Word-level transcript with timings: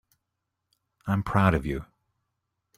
I'm 1.05 1.21
proud 1.21 1.53
of 1.53 1.63
you. 1.63 1.85